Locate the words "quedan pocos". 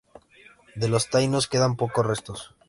1.47-2.03